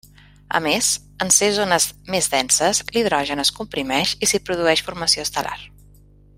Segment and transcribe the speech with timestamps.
[0.59, 0.87] A més,
[1.25, 5.57] en ser zones més denses, l'hidrogen es comprimeix i s'hi produeix formació estel·lar.